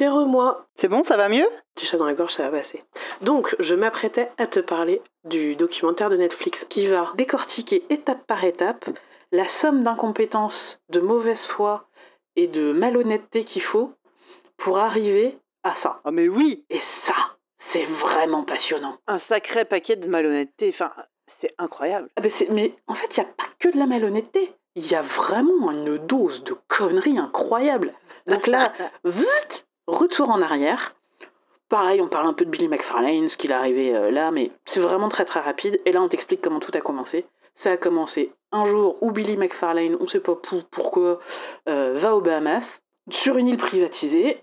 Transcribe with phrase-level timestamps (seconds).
[0.00, 0.64] c'est re-moi.
[0.76, 1.46] C'est bon, ça va mieux?
[1.74, 2.82] Petit chat dans la gorge, ça va passer.
[3.20, 8.42] Donc, je m'apprêtais à te parler du documentaire de Netflix qui va décortiquer étape par
[8.42, 8.88] étape
[9.30, 11.84] la somme d'incompétences, de mauvaise foi
[12.34, 13.92] et de malhonnêteté qu'il faut
[14.56, 16.00] pour arriver à ça.
[16.04, 18.96] Ah mais oui Et ça, c'est vraiment passionnant.
[19.06, 20.92] Un sacré paquet de malhonnêteté, enfin,
[21.26, 22.08] c'est incroyable.
[22.16, 24.54] Ah ben mais en fait, il n'y a pas que de la malhonnêteté.
[24.76, 27.92] Il y a vraiment une dose de conneries incroyable.
[28.26, 28.72] Donc là,
[29.04, 30.92] vzt, retour en arrière.
[31.68, 34.50] Pareil, on parle un peu de Billy McFarlane, ce qu'il est arrivé euh, là, mais
[34.66, 35.80] c'est vraiment très très rapide.
[35.86, 37.26] Et là, on t'explique comment tout a commencé.
[37.54, 41.20] Ça a commencé un jour où Billy McFarlane, on sait pas pour- pourquoi,
[41.68, 44.42] euh, va aux Bahamas, sur une île privatisée,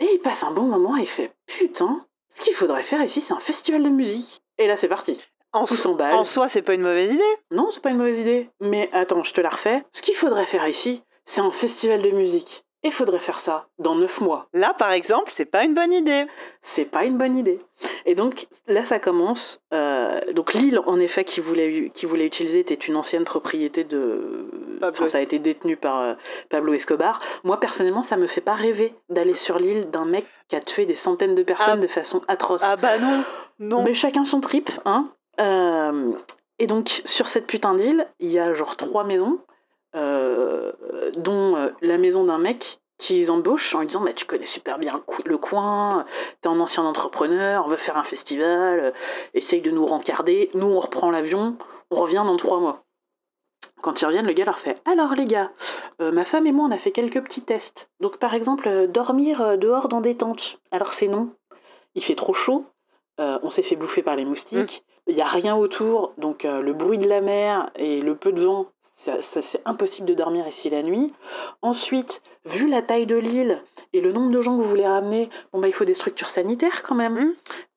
[0.00, 2.04] et il passe un bon moment et il fait Putain,
[2.34, 4.42] ce qu'il faudrait faire ici, c'est un festival de musique.
[4.58, 5.20] Et là, c'est parti.
[5.52, 6.14] En, Tout s'emballe.
[6.14, 7.22] en soi, c'est pas une mauvaise idée.
[7.52, 8.50] Non, c'est pas une mauvaise idée.
[8.60, 9.84] Mais attends, je te la refais.
[9.92, 12.63] Ce qu'il faudrait faire ici, c'est un festival de musique.
[12.86, 14.46] Et faudrait faire ça dans 9 mois.
[14.52, 16.26] Là, par exemple, c'est pas une bonne idée.
[16.60, 17.58] C'est pas une bonne idée.
[18.04, 19.62] Et donc là, ça commence.
[19.72, 24.50] euh, donc l'île, en effet, qui voulait, qui voulait utiliser était une ancienne propriété de.
[24.82, 26.14] Enfin, ça a été détenu par euh,
[26.50, 27.20] Pablo Escobar.
[27.42, 30.84] Moi, personnellement, ça me fait pas rêver d'aller sur l'île d'un mec qui a tué
[30.84, 31.82] des centaines de personnes Ah.
[31.82, 32.60] de façon atroce.
[32.62, 33.24] Ah bah non,
[33.60, 33.82] non.
[33.82, 35.08] Mais chacun son trip, hein.
[35.40, 36.12] Euh,
[36.58, 39.38] et donc, sur cette putain d'île, il y a genre trois maisons,
[39.94, 44.78] dont euh, la maison d'un mec qu'ils embauchent en lui disant Mais Tu connais super
[44.78, 46.04] bien le, coin,
[46.40, 48.90] t'es un ancien entrepreneur, on veut faire un festival, euh,
[49.34, 50.50] essaye de nous rencarder.
[50.54, 51.56] Nous, on reprend l'avion,
[51.90, 52.82] on revient dans trois mois.
[53.82, 55.50] Quand ils reviennent, le gars leur fait Alors, les gars,
[56.00, 57.90] euh, ma femme et moi, on a fait quelques petits tests.
[58.00, 60.58] Donc, par exemple, euh, dormir euh, dehors dans des tentes.
[60.70, 61.30] Alors, c'est non.
[61.94, 62.64] Il fait trop chaud.
[63.20, 64.82] euh, on s'est fait bouffer par les moustiques.
[65.06, 66.14] Il n'y a rien autour.
[66.16, 68.66] Donc, euh, le bruit de la mer et le peu de vent,
[69.20, 71.12] c'est impossible de dormir ici la nuit.
[71.62, 75.30] Ensuite, vu la taille de l'île et le nombre de gens que vous voulez ramener,
[75.52, 77.14] bon, bah, il faut des structures sanitaires quand même.
[77.14, 77.34] Mhm.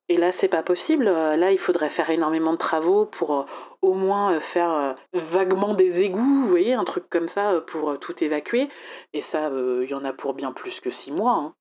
[0.09, 1.07] Et là, c'est pas possible.
[1.07, 3.43] Euh, Là, il faudrait faire énormément de travaux pour euh,
[3.81, 8.23] au moins euh, faire vaguement des égouts, vous voyez, un truc comme ça pour tout
[8.23, 8.69] évacuer.
[9.13, 11.33] Et ça, euh, il y en a pour bien plus que six mois.
[11.33, 11.53] hein.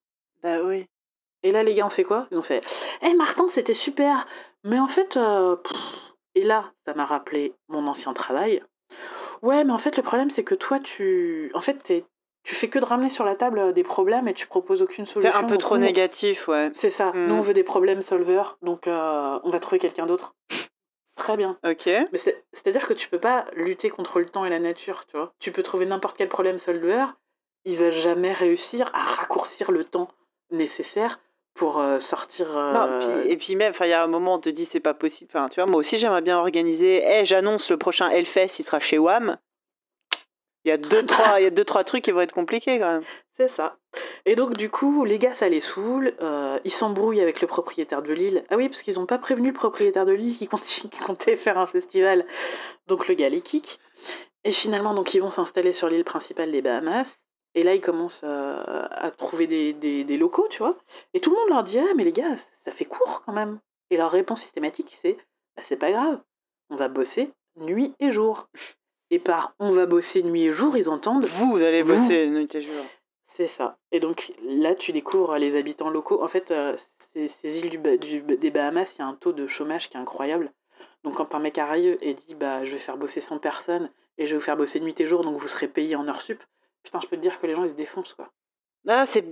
[0.43, 0.87] Bah oui.
[1.43, 2.29] Et là, les gars ont fait quoi?
[2.31, 2.63] Ils ont fait
[3.03, 4.27] Eh Martin, c'était super
[4.65, 5.57] Mais en fait, euh,
[6.37, 8.63] et là, ça m'a rappelé mon ancien travail.
[9.47, 11.51] Ouais, mais en fait, le problème, c'est que toi, tu.
[11.55, 12.05] En fait, t'es-
[12.45, 15.07] tu fais que de ramener sur la table euh, des problèmes et tu proposes aucune
[15.07, 15.35] C'est solution.
[15.35, 16.71] un peu trop nous, négatif, ouais.
[16.75, 17.11] C'est ça.
[17.13, 17.27] Hmm.
[17.27, 20.35] Nous, on veut des problèmes solvers, donc euh, on va trouver quelqu'un d'autre.
[21.17, 21.59] Très bien.
[21.65, 21.87] Ok.
[21.87, 25.17] Mais c'est- c'est-à-dire que tu peux pas lutter contre le temps et la nature, tu
[25.17, 25.33] vois.
[25.41, 27.05] Tu peux trouver n'importe quel problème solver,
[27.65, 30.09] il va jamais réussir à raccourcir le temps
[30.51, 31.19] nécessaire
[31.57, 32.57] pour euh, sortir.
[32.57, 34.81] euh, Non, puis- et puis même, il y a un moment, on te dit c'est
[34.81, 35.31] pas possible.
[35.35, 37.03] Enfin, tu vois, moi aussi, j'aimerais bien organiser.
[37.05, 39.39] Eh, j'annonce le prochain Hellfest, il sera chez WAM.
[40.65, 42.79] Il y a deux, trois, il y a deux, trois trucs qui vont être compliqués
[42.79, 43.05] quand même.
[43.37, 43.77] C'est ça.
[44.25, 46.15] Et donc, du coup, les gars, ça les saoule.
[46.23, 48.45] euh, ils s'embrouillent avec le propriétaire de l'île.
[48.51, 51.67] Ah oui, parce qu'ils n'ont pas prévenu le propriétaire de l'île qui comptait faire un
[51.67, 52.25] festival.
[52.89, 53.79] Donc, le gars les kick.
[54.45, 57.07] Et finalement, donc, ils vont s'installer sur l'île principale des Bahamas.
[57.57, 60.77] Et là, ils commencent à trouver des, des- des locaux, tu vois.
[61.15, 63.59] Et tout le monde leur dit Ah, mais les gars, ça fait court quand même.
[63.91, 65.17] Et leur réponse systématique, c'est
[65.57, 66.21] Bah, c'est pas grave.
[66.71, 68.49] On va bosser nuit et jour.
[69.11, 72.55] Et par on va bosser nuit et jour, ils entendent Vous, vous allez bosser nuit
[72.55, 72.85] et jour.
[73.29, 73.77] c'est ça.
[73.93, 76.23] Et donc là, tu découvres les habitants locaux.
[76.23, 76.77] En fait, euh,
[77.15, 79.89] ces, ces îles du Ba- du- des Bahamas, il y a un taux de chômage
[79.89, 80.51] qui est incroyable.
[81.05, 84.27] Donc quand un mec arrive et dit bah je vais faire bosser 100 personnes et
[84.27, 86.43] je vais vous faire bosser nuit et jour, donc vous serez payé en heures sup.
[86.87, 88.29] Putain, je peux te dire que les gens ils se défoncent quoi.
[88.89, 89.25] Ah, c'est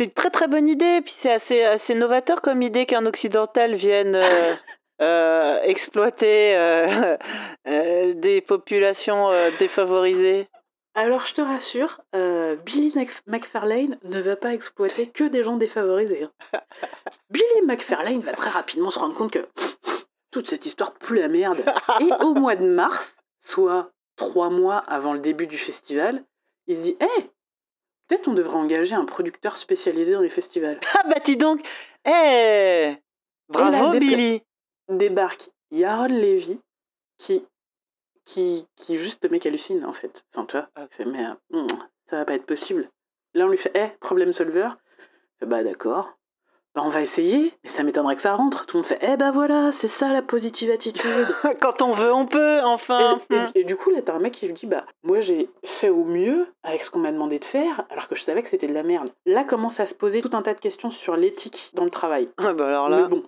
[0.00, 1.00] une très très bonne idée.
[1.02, 4.54] Puis c'est assez, assez novateur comme idée qu'un occidental vienne euh,
[5.00, 7.16] euh, exploiter euh,
[8.14, 10.48] des populations défavorisées.
[10.96, 16.24] Alors je te rassure, Billy Mc- McFarlane ne va pas exploiter que des gens défavorisés.
[16.52, 16.60] hein.
[17.30, 19.48] Billy McFarlane va très rapidement se rendre compte que
[20.30, 21.64] toute cette histoire pue la merde.
[22.00, 26.22] Et au mois de mars, soit trois mois avant le début du festival,
[26.66, 27.30] il se dit Hé,
[28.08, 30.80] peut-être on devrait engager un producteur spécialisé dans les festivals.
[30.94, 31.60] Ah bah dis donc
[32.04, 32.96] Eh
[33.48, 34.42] Bravo Billy
[34.88, 36.60] Débarque Yaron Levy,
[37.18, 37.44] qui,
[38.24, 40.24] qui, qui juste le mec hallucine en fait.
[40.32, 41.66] Enfin, tu vois, il fait Mais euh, hmm,
[42.08, 42.90] ça va pas être possible.
[43.34, 44.68] Là, on lui fait Hé, problème solver.
[45.40, 46.16] Bah d'accord.
[46.74, 48.66] Bah, on va essayer, mais ça m'étonnerait que ça rentre.
[48.66, 51.02] Tout le monde fait Eh bah voilà, c'est ça la positive attitude.
[51.60, 54.32] Quand on veut, on peut, enfin Et, et- et du coup, là, t'as un mec
[54.34, 57.44] qui lui dit Bah, moi, j'ai fait au mieux avec ce qu'on m'a demandé de
[57.44, 59.10] faire, alors que je savais que c'était de la merde.
[59.24, 62.28] Là commence à se poser tout un tas de questions sur l'éthique dans le travail.
[62.38, 63.08] Ah bah alors Mais là...
[63.08, 63.22] bon,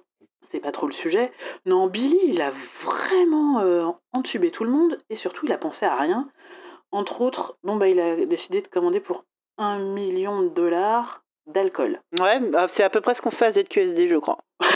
[0.50, 1.31] c'est pas trop le sujet.
[1.66, 2.50] Non, Billy, il a
[2.82, 6.28] vraiment euh, entubé tout le monde, et surtout, il a pensé à rien.
[6.92, 9.25] Entre autres, bon, bah, il a décidé de commander pour
[9.58, 12.00] un million de dollars d'alcool.
[12.19, 14.38] Ouais, bah, c'est à peu près ce qu'on fait à ZQSD, je crois.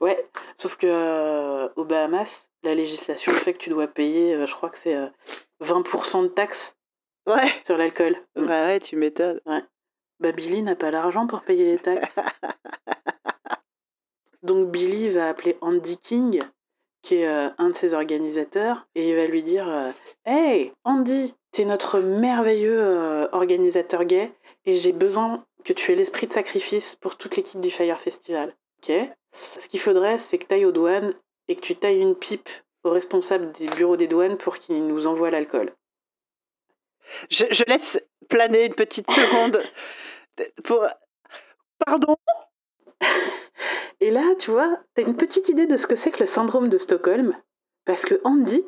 [0.00, 0.26] Ouais,
[0.56, 4.68] sauf que euh, aux Bahamas, la législation fait que tu dois payer, euh, je crois
[4.68, 5.06] que c'est euh,
[5.62, 6.76] 20% de taxes
[7.26, 7.52] Ouais.
[7.64, 8.16] sur l'alcool.
[8.34, 9.40] Ouais, ouais, tu m'étonnes.
[10.18, 12.16] Bah, Billy n'a pas l'argent pour payer les taxes.
[14.42, 16.42] Donc Billy va appeler Andy King,
[17.02, 19.92] qui est euh, un de ses organisateurs, et il va lui dire euh,
[20.24, 24.32] Hey, Andy, t'es notre merveilleux organisateur gay,
[24.64, 28.54] et j'ai besoin que tu aies l'esprit de sacrifice pour toute l'équipe du Fire Festival.
[28.78, 28.92] Ok?
[29.58, 31.14] Ce qu'il faudrait, c'est que tu ailles aux douanes
[31.48, 32.48] et que tu tailles une pipe
[32.84, 35.72] au responsable du bureau des douanes pour qu'il nous envoie l'alcool.
[37.30, 39.62] Je, je laisse planer une petite seconde
[40.64, 40.86] pour.
[41.84, 42.16] Pardon?
[44.00, 46.68] Et là, tu vois, t'as une petite idée de ce que c'est que le syndrome
[46.68, 47.36] de Stockholm?
[47.84, 48.64] Parce que Andy,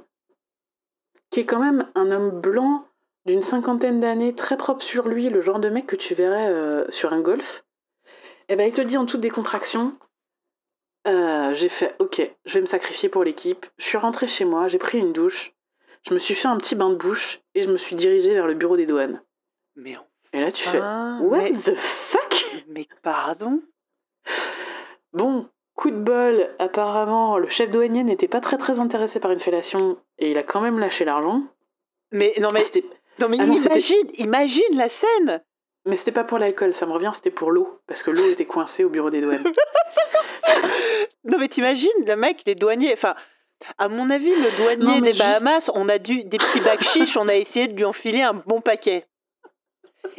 [1.31, 2.87] qui est quand même un homme blanc
[3.26, 6.84] d'une cinquantaine d'années, très propre sur lui, le genre de mec que tu verrais euh,
[6.90, 7.64] sur un golf,
[8.48, 9.96] eh ben, il te dit en toute décontraction
[11.06, 13.64] euh, J'ai fait OK, je vais me sacrifier pour l'équipe.
[13.78, 15.52] Je suis rentrée chez moi, j'ai pris une douche,
[16.06, 18.46] je me suis fait un petit bain de bouche et je me suis dirigée vers
[18.46, 19.22] le bureau des douanes.
[19.76, 19.96] Mais
[20.34, 22.62] Et là, tu fais enfin, What mais, the fuck?
[22.68, 23.62] mais pardon?
[25.12, 29.38] Bon, coup de bol, apparemment, le chef douanier n'était pas très très intéressé par une
[29.40, 31.42] fellation et il a quand même lâché l'argent.
[32.12, 32.82] Mais non, Ah, mais,
[33.20, 35.43] non, mais Ah non, imagine, imagine la scène
[35.87, 37.78] mais c'était pas pour l'alcool, ça me revient, c'était pour l'eau.
[37.87, 39.44] Parce que l'eau était coincée au bureau des douanes.
[41.25, 42.93] Non, mais t'imagines, le mec, les douaniers.
[42.94, 43.14] Enfin,
[43.78, 46.25] à mon avis, le douanier Non, des juste- Bahamas, on a dû.
[46.25, 49.06] Des petits bacs chiches, on a essayé de lui enfiler un bon paquet.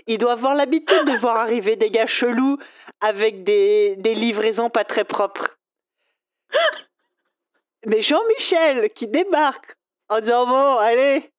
[0.07, 2.57] Il doit avoir l'habitude de voir arriver des gars chelous
[3.01, 5.57] avec des, des livraisons pas très propres.
[7.85, 9.75] Mais Jean-Michel qui débarque
[10.09, 11.31] en disant Bon, allez,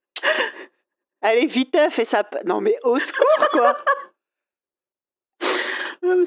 [1.26, 2.28] allez, vite, fais ça.
[2.44, 3.76] Non, mais au secours, quoi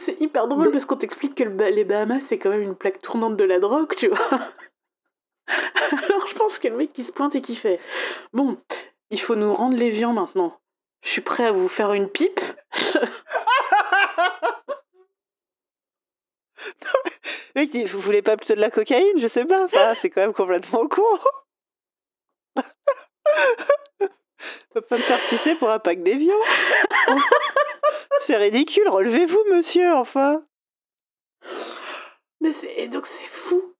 [0.05, 2.75] c'est hyper drôle Mais- parce qu'on t'explique que le les Bahamas, c'est quand même une
[2.75, 4.39] plaque tournante de la drogue, tu vois.
[5.47, 7.79] Alors je pense que le mec qui se pointe et qui fait
[8.33, 8.57] Bon,
[9.09, 10.57] il faut nous rendre les viands maintenant.
[11.01, 12.39] Je suis prêt à vous faire une pipe.
[17.55, 19.17] Mec, vous voulez pas plutôt de la cocaïne?
[19.17, 21.03] Je sais pas, enfin, c'est quand même complètement con.
[24.73, 26.35] Peut pas me faire sucer pour un pack d'évian.
[28.27, 30.43] c'est ridicule, relevez-vous, monsieur, enfin.
[32.41, 33.75] Mais c'est et donc c'est fou.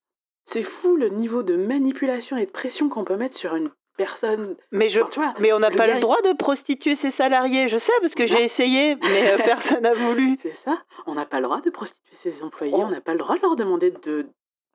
[0.46, 4.56] C'est fou le niveau de manipulation et de pression qu'on peut mettre sur une personne.
[4.72, 7.68] Mais, je, Enfin, tu vois, mais on n'a pas le droit de prostituer ses salariés,
[7.68, 10.38] je sais, parce que j'ai essayé, mais euh, personne n'a voulu.
[10.42, 10.82] c'est ça.
[11.06, 12.74] On n'a pas le droit de prostituer ses employés.
[12.76, 12.84] Oh.
[12.86, 14.28] On n'a pas le droit de leur demander de,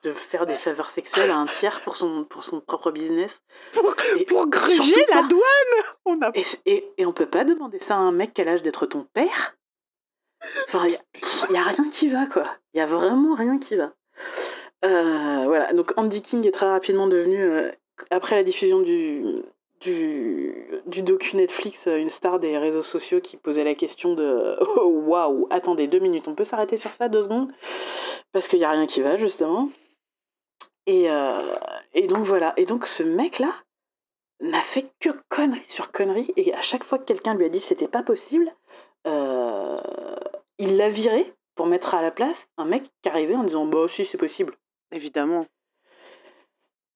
[0.05, 3.43] de faire des faveurs sexuelles à un tiers pour son, pour son propre business.
[3.73, 6.31] Pour, Et pour gruger la pas- douane on a...
[6.35, 8.87] Et, et, et on peut pas demander ça à un mec qui a l'âge d'être
[8.87, 9.56] ton père
[10.69, 12.45] Enfin, il y, a rien qui va, quoi.
[12.75, 13.93] Il y a vraiment rien qui va.
[14.85, 17.71] Euh, voilà, donc Andy King est très rapidement devenu, euh,
[18.11, 19.25] après la diffusion du,
[19.81, 20.55] du,
[20.85, 25.03] du docu Netflix, euh, une star des réseaux sociaux qui posait la question de Oh
[25.06, 27.51] waouh, attendez deux minutes, on peut s'arrêter sur ça deux secondes?
[28.33, 29.70] Parce qu'il n'y a rien qui va, justement.
[30.86, 31.56] Et, euh,
[31.94, 33.55] et donc voilà, et donc ce mec-là
[34.41, 37.60] n'a fait que conneries sur conneries, et à chaque fois que quelqu'un lui a dit
[37.60, 38.53] que c'était pas possible,
[39.06, 39.81] euh,
[40.58, 43.86] il l'a viré pour mettre à la place un mec qui arrivait en disant Bah
[43.88, 44.56] si, c'est possible.
[44.93, 45.46] Évidemment.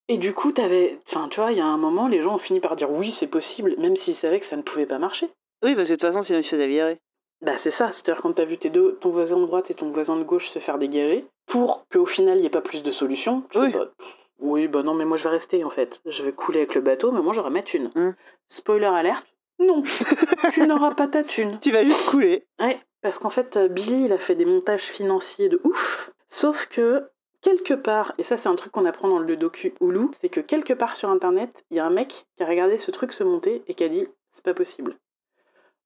[0.07, 0.99] Et du coup, t'avais.
[1.07, 3.11] Enfin, tu vois, il y a un moment, les gens ont fini par dire oui,
[3.11, 5.29] c'est possible, même s'ils savaient que ça ne pouvait pas marcher.
[5.63, 6.99] Oui, parce que de toute façon, sinon il se faisait virer.
[7.41, 7.91] Bah, c'est ça.
[7.91, 10.49] C'est-à-dire quand t'as vu tes deux, ton voisin de droite et ton voisin de gauche
[10.49, 13.71] se faire dégager, pour qu'au final, il n'y ait pas plus de solutions, tu Oui.
[13.71, 13.91] fais, bah,
[14.39, 15.99] oui, bah non, mais moi je vais rester en fait.
[16.05, 17.91] Je vais couler avec le bateau, mais moi j'aurai ma thune.
[17.95, 18.15] Hum.
[18.47, 19.25] Spoiler alerte
[19.61, 19.83] non,
[20.53, 21.59] tu n'auras pas ta thune.
[21.61, 22.45] Tu vas juste couler.
[22.61, 26.11] Ouais, parce qu'en fait, euh, Billy, il a fait des montages financiers de ouf.
[26.29, 27.09] Sauf que,
[27.41, 30.39] quelque part, et ça c'est un truc qu'on apprend dans le docu Hulu, c'est que
[30.39, 33.25] quelque part sur Internet, il y a un mec qui a regardé ce truc se
[33.25, 34.95] monter et qui a dit c'est pas possible.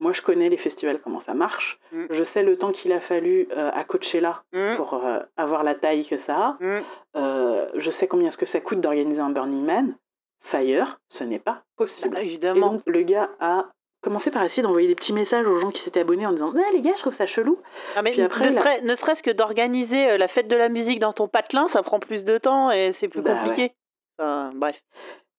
[0.04, 1.80] Moi, je connais les festivals, comment ça marche.
[1.92, 2.06] Mm.
[2.10, 5.76] Je sais le temps qu'il a fallu euh, à Coachella Hum, pour euh, avoir la
[5.76, 6.58] taille que ça a.
[6.62, 6.82] hum.
[7.16, 9.96] Euh, je sais combien est-ce que ça coûte d'organiser un Burning Man.
[10.42, 12.16] Fire, ce n'est pas possible.
[12.18, 12.74] Ah, Et évidemment.
[12.74, 13.68] donc, le gars a
[14.02, 16.72] commencé par essayer d'envoyer des petits messages aux gens qui s'étaient abonnés en disant Ah,
[16.74, 17.58] les gars, je trouve ça chelou.
[17.96, 20.68] Ah, mais puis après, ne, la- serait, ne serait-ce que d'organiser la fête de la
[20.68, 23.74] musique dans ton patelin, ça prend plus de temps et c'est plus Bah, compliqué.
[24.20, 24.82] Enfin, bref.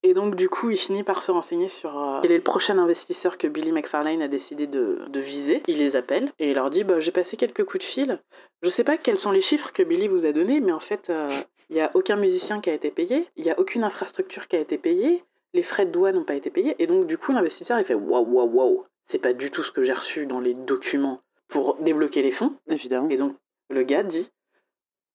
[0.07, 2.77] Et donc, du coup, il finit par se renseigner sur euh, quel est le prochain
[2.79, 5.63] investisseur que Billy McFarlane a décidé de, de viser.
[5.67, 8.21] Il les appelle et il leur dit bah, J'ai passé quelques coups de fil.
[8.63, 11.09] Je sais pas quels sont les chiffres que Billy vous a donnés, mais en fait,
[11.11, 11.31] euh,
[11.71, 14.57] il n'y a aucun musicien qui a été payé, il n'y a aucune infrastructure qui
[14.57, 16.77] a été payée, les frais de douane n'ont pas été payés.
[16.79, 19.73] Et donc, du coup, l'investisseur, il fait Waouh, waouh, waouh, c'est pas du tout ce
[19.73, 21.21] que j'ai reçu dans les documents.
[21.49, 22.53] pour débloquer les fonds.
[22.69, 23.09] Évidemment.
[23.11, 23.37] Et donc,
[23.71, 24.31] le gars dit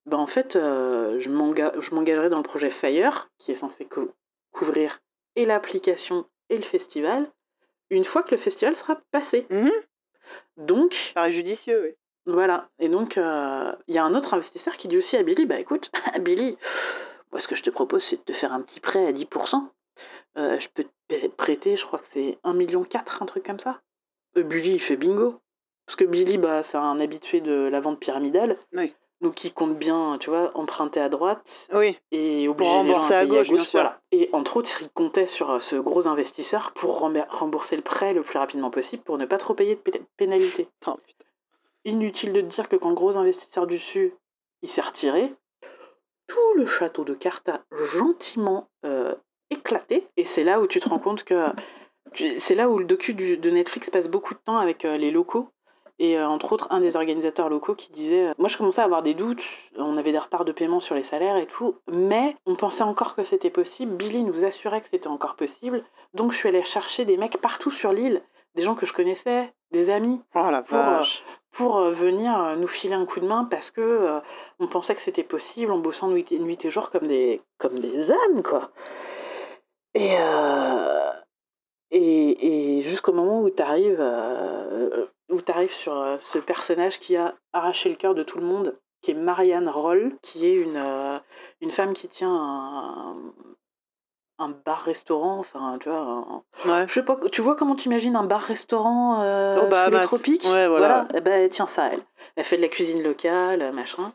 [0.06, 3.86] bah, En fait, euh, je m'enga- je m'engagerai dans le projet Fire, qui est censé
[3.86, 4.10] cou-
[4.52, 5.02] couvrir
[5.36, 7.30] et l'application et le festival,
[7.90, 9.46] une fois que le festival sera passé.
[9.50, 9.72] Mhm.
[10.58, 11.96] Donc, Pareil judicieux, oui.
[12.26, 12.70] voilà.
[12.80, 15.60] Et donc, euh, il y a un autre investisseur qui dit aussi à Billy Bah
[15.60, 15.92] écoute,
[16.22, 16.58] Billy,
[17.32, 19.70] moi, ce que je te propose, c'est de te faire un petit prêt à 10%.
[20.38, 22.86] Euh, je peux te prêter, je crois que c'est 1,4 million,
[23.22, 23.82] un truc comme ça.
[24.38, 25.40] Euh, Billy, il fait bingo.
[25.86, 28.58] Parce que Billy, bah, c'est un habitué de la vente pyramidale.
[28.74, 28.94] Oui.
[29.22, 31.98] Donc, il compte bien, tu vois, emprunter à droite Oui.
[32.12, 33.72] et obliger les gens rembourser à payer gauche, bien sûr.
[33.82, 34.00] Voilà.
[34.14, 38.24] Et entre autres, il comptait sur euh, ce gros investisseur pour rembourser le prêt le
[38.24, 40.68] plus rapidement possible pour ne pas trop payer de pé- pénalité.
[40.88, 40.98] Oh.
[41.86, 44.12] Inutile de te dire que quand le gros investisseur du Sud
[44.62, 45.34] il s'est retiré,
[46.28, 47.62] tout le château de cartes a
[47.94, 49.16] gentiment euh,
[49.50, 50.08] éclaté.
[50.18, 51.48] Et c'est là où tu te rends compte que.
[52.14, 54.98] tu- C'est là où le docu du- de Netflix passe beaucoup de temps avec euh,
[54.98, 55.50] les locaux.
[56.02, 58.86] Et euh, entre autres, un des organisateurs locaux qui disait euh, Moi, je commençais à
[58.86, 59.44] avoir des doutes,
[59.76, 63.16] on avait des retards de paiement sur les salaires et tout, mais on pensait encore
[63.16, 63.96] que c'était possible.
[63.96, 65.84] Billy nous assurait que c'était encore possible.
[66.14, 68.22] Donc, je suis allée chercher des mecs partout sur l'île,
[68.56, 71.22] des gens que je connaissais, des amis Oh la Pour, euh, vache.
[71.52, 74.20] pour venir nous filer un coup de main parce que euh,
[74.60, 77.78] on pensait que c'était possible en bossant nuit et, nuit et jour comme des, comme
[77.78, 78.72] des ânes, quoi.
[79.96, 81.12] Et, euh,
[81.92, 84.00] et, et jusqu'au moment où tu arrives,
[85.30, 88.78] où t'arrives sur euh, ce personnage qui a arraché le cœur de tout le monde,
[89.02, 91.20] qui est Marianne Roll, qui est une, euh,
[91.62, 93.16] une femme qui tient un,
[94.40, 96.88] un bar-restaurant, enfin, tu vois, un- Ouais.
[96.88, 100.46] je sais pas, tu vois comment tu imagines un bar-restaurant euh, Aux sous les tropiques?
[100.46, 101.08] Ouais, voilà.
[101.14, 102.02] Ben, elle tient ça, elle.
[102.36, 104.14] Elle fait de la cuisine locale, machin.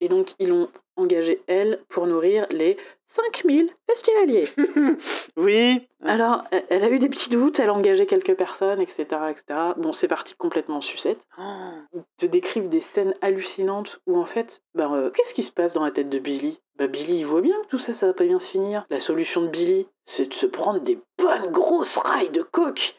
[0.00, 2.76] Et donc, ils l'ont engagée, elle, pour nourrir les
[3.10, 4.48] 5000 festivaliers.
[5.36, 5.86] oui.
[6.04, 9.04] Alors, elle elle a eu des petits doutes, elle a engagé quelques personnes, etc.
[9.30, 9.72] etc.
[9.76, 11.20] Bon, c'est parti complètement en sucette.
[11.38, 11.70] Oh.
[11.92, 15.72] Ils te décrivent des scènes hallucinantes où, en fait, ben, euh, qu'est-ce qui se passe
[15.72, 16.60] dans la tête de Billy?
[16.76, 18.86] Bah, Billy, il voit bien que tout ça, ça va pas bien se finir.
[18.90, 22.94] La solution de Billy, c'est de se prendre des bonnes grosses rails de coke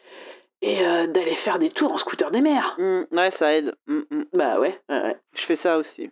[0.60, 2.76] et euh, d'aller faire des tours en scooter des mers.
[2.78, 3.74] Mm, ouais, ça aide.
[3.86, 4.24] Mm, mm.
[4.32, 5.16] Bah ouais, ouais, ouais.
[5.34, 6.10] Je fais ça aussi.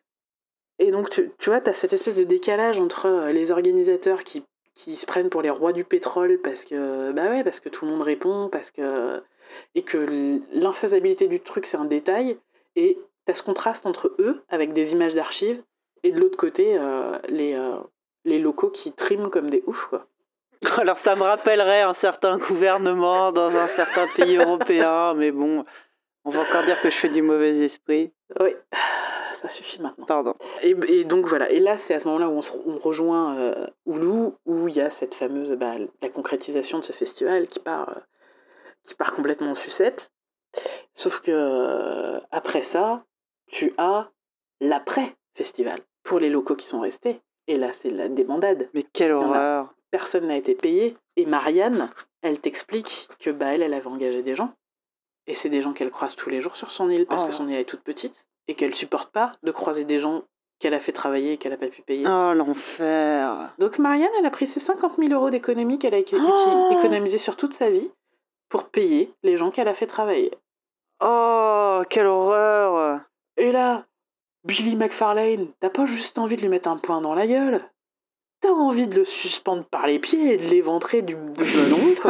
[0.80, 4.24] Et donc, tu, tu vois, tu as cette espèce de décalage entre euh, les organisateurs
[4.24, 4.42] qui,
[4.74, 7.84] qui se prennent pour les rois du pétrole parce que, bah ouais, parce que tout
[7.84, 9.22] le monde répond, parce que.
[9.74, 12.38] et que l'infaisabilité du truc, c'est un détail.
[12.76, 15.62] Et tu as ce contraste entre eux, avec des images d'archives,
[16.02, 17.76] et de l'autre côté, euh, les, euh,
[18.24, 20.06] les locaux qui triment comme des oufs, quoi.
[20.78, 25.64] Alors ça me rappellerait un certain gouvernement dans un certain pays européen, mais bon,
[26.24, 28.12] on va encore dire que je fais du mauvais esprit.
[28.40, 28.50] Oui,
[29.34, 30.04] ça suffit maintenant.
[30.06, 30.34] Pardon.
[30.62, 33.36] Et, et donc voilà, et là c'est à ce moment-là où on, se- on rejoint
[33.38, 37.58] euh, Oulu, où il y a cette fameuse bah, la concrétisation de ce festival qui
[37.60, 38.00] part, euh,
[38.84, 40.10] qui part complètement en sucette.
[40.94, 43.04] Sauf que euh, après ça,
[43.46, 44.10] tu as
[44.60, 47.20] l'après-festival pour les locaux qui sont restés.
[47.46, 48.68] Et là c'est la débandade.
[48.74, 49.72] Mais quelle horreur.
[49.90, 50.96] Personne n'a été payé.
[51.16, 51.90] Et Marianne,
[52.22, 54.52] elle t'explique que bah elle, elle avait engagé des gens.
[55.26, 57.26] Et c'est des gens qu'elle croise tous les jours sur son île parce Oh.
[57.28, 58.14] que son île est toute petite
[58.48, 60.24] et qu'elle supporte pas de croiser des gens
[60.58, 62.04] qu'elle a fait travailler et qu'elle a pas pu payer.
[62.06, 63.54] Oh l'enfer.
[63.58, 66.02] Donc Marianne, elle a pris ses 50 000 euros d'économie qu'elle a Oh.
[66.02, 67.90] éco- économisé sur toute sa vie
[68.48, 70.32] pour payer les gens qu'elle a fait travailler.
[71.02, 73.00] Oh, quelle horreur.
[73.36, 73.86] Et là,
[74.44, 77.62] Billy McFarlane, t'as pas juste envie de lui mettre un poing dans la gueule
[78.42, 81.14] T'as envie de le suspendre par les pieds et de l'éventrer du, de
[81.74, 82.06] honte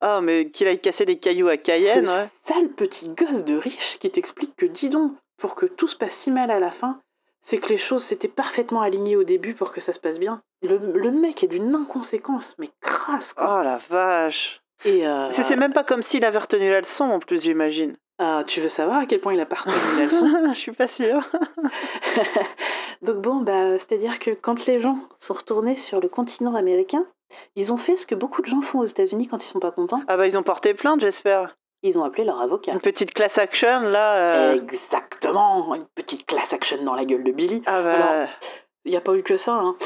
[0.00, 2.28] Ah, mais qu'il aille casser des cailloux à Cayenne, Ce ouais.
[2.46, 6.14] sale petit gosse de riche qui t'explique que, dis donc, pour que tout se passe
[6.14, 6.98] si mal à la fin,
[7.42, 10.40] c'est que les choses s'étaient parfaitement alignées au début pour que ça se passe bien.
[10.62, 13.58] Le, le mec est d'une inconséquence, mais crasse, quoi.
[13.60, 14.60] Oh la vache.
[14.84, 17.96] Et euh, C'est même pas comme s'il avait retenu la leçon en plus, j'imagine.
[18.18, 20.52] ah, tu veux savoir à quel point il a pas retenu la leçon?
[20.54, 21.26] Je suis pas sûre.
[23.02, 27.06] Donc bon, bah, c'est-à-dire que quand les gens sont retournés sur le continent américain,
[27.56, 29.70] ils ont fait ce que beaucoup de gens font aux États-Unis quand ils sont pas
[29.70, 30.02] contents.
[30.08, 31.56] Ah bah ils ont porté plainte, j'espère.
[31.82, 32.72] Ils ont appelé leur avocat.
[32.72, 34.14] Une petite class action là.
[34.50, 34.54] euh.
[34.54, 37.62] Exactement, une petite class action dans la gueule de Billy.
[37.66, 38.26] Ah bah.
[38.84, 39.54] Il n'y a pas eu que ça.
[39.54, 39.76] hein.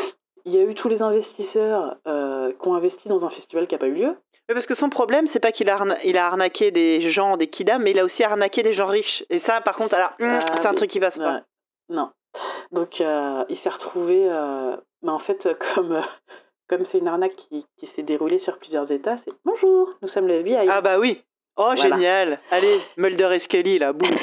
[0.44, 3.74] Il y a eu tous les investisseurs euh, qui ont investi dans un festival qui
[3.74, 4.16] n'a pas eu lieu.
[4.48, 7.36] Mais parce que son problème, c'est pas qu'il a, arna- il a arnaqué des gens,
[7.38, 9.24] des kidams, mais il a aussi arnaqué des gens riches.
[9.30, 11.42] Et ça, par contre, alors, hum, Ah, c'est un mais- truc qui passe pas.
[11.88, 12.10] Non.
[12.72, 14.28] Donc euh, il s'est retrouvé,
[15.02, 16.02] mais en fait, comme
[16.68, 20.26] comme c'est une arnaque qui, qui s'est déroulée sur plusieurs États, c'est bonjour, nous sommes
[20.26, 20.68] le FBI.
[20.68, 21.22] Ah bah oui.
[21.56, 21.96] Oh, Voilà.
[21.96, 22.40] génial.
[22.50, 24.08] Allez, Mulder et Scully, là, boum.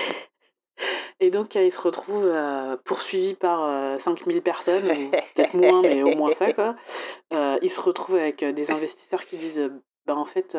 [1.24, 4.88] Et donc euh, il se retrouve euh, poursuivi par euh, 5000 personnes,
[5.36, 6.76] peut-être moins, mais au moins ça quoi.
[7.34, 9.70] Euh, il se retrouve avec euh, des investisseurs qui disent, euh,
[10.06, 10.58] bah en fait,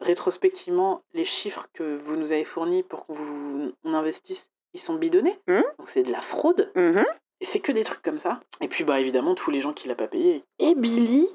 [0.00, 5.38] rétrospectivement, les chiffres que vous nous avez fournis pour qu'on investisse, ils sont bidonnés.
[5.46, 5.60] Mmh.
[5.78, 6.72] Donc c'est de la fraude.
[6.74, 7.04] Mhm.
[7.40, 8.40] Et c'est que des trucs comme ça.
[8.60, 10.44] Et puis, bah, évidemment, tous les gens qui l'ont pas payé.
[10.58, 11.28] Et Billy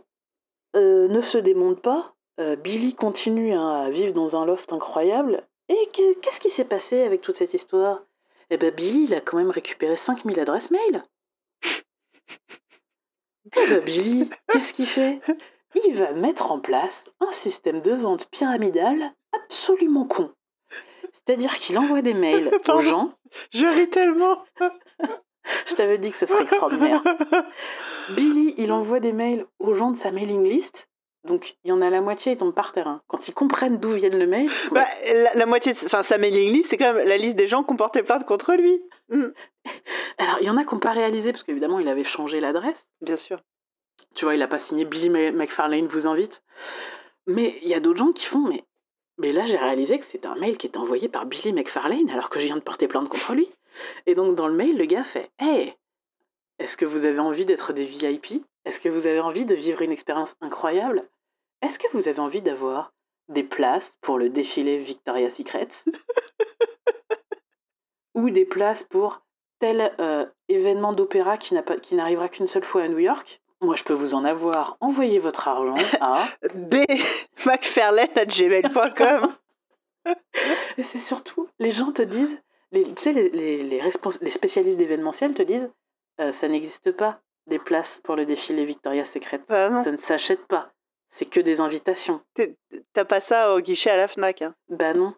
[0.75, 2.13] euh, ne se démonte pas.
[2.39, 5.45] Euh, Billy continue hein, à vivre dans un loft incroyable.
[5.67, 8.01] Et que- qu'est-ce qui s'est passé avec toute cette histoire?
[8.49, 11.03] Eh ben, Billy, il a quand même récupéré 5000 adresses mail.
[13.55, 15.19] Eh ben, Billy, qu'est-ce qu'il fait?
[15.85, 20.31] Il va mettre en place un système de vente pyramidal absolument con.
[21.11, 23.13] C'est-à-dire qu'il envoie des mails aux gens.
[23.51, 24.43] Je ris tellement.
[25.65, 27.03] Je t'avais dit que ce serait extraordinaire.
[28.15, 30.87] Billy, il envoie des mails aux gens de sa mailing list.
[31.25, 33.01] Donc, il y en a la moitié, ils tombent par terrain.
[33.07, 36.17] Quand ils comprennent d'où viennent le mail, ils Bah, la, la moitié, de- enfin sa
[36.17, 38.81] mailing list, c'est quand même la liste des gens qui ont porté plainte contre lui.
[39.09, 39.25] Mm.
[40.17, 42.85] alors il y en a qui n'ont pas réalisé, parce qu'évidemment, il avait changé l'adresse.
[43.01, 43.41] Bien sûr.
[44.15, 46.41] Tu vois, il n'a pas signé Billy Ma- McFarlane vous invite.
[47.27, 48.63] Mais il y a d'autres gens qui font, mais,
[49.17, 52.29] mais là, j'ai réalisé que c'était un mail qui était envoyé par Billy McFarlane alors
[52.29, 53.49] que je viens de porter plainte contre lui.
[54.05, 55.75] Et donc, dans le mail, le gars fait Hey,
[56.59, 59.81] est-ce que vous avez envie d'être des VIP Est-ce que vous avez envie de vivre
[59.81, 61.07] une expérience incroyable?
[61.61, 62.93] Est-ce que vous avez envie d'avoir
[63.27, 65.67] des places pour le défilé Victoria's Secret
[68.15, 69.21] Ou des places pour
[69.59, 71.53] tel euh, événement d'opéra qui
[71.93, 73.41] n'arrivera qu'une seule fois à New York?
[73.61, 74.77] Moi, je peux vous en avoir.
[74.79, 76.29] Envoyez votre argent à.
[76.55, 76.75] B
[77.45, 79.35] gmail.com.
[80.77, 84.29] Et c'est surtout, les gens te disent, les, tu sais, les, les, les, respons- les
[84.29, 85.71] spécialistes d'événementiel te disent,
[86.21, 89.41] euh, ça n'existe pas des places pour le défilé Victoria's Secret.
[89.47, 90.71] Bah Ça ne s'achète pas.
[91.11, 92.21] C'est que des invitations.
[92.93, 94.41] t'as pas ça au guichet à la Fnac.
[94.43, 94.53] Hein.
[94.69, 95.15] Bah non.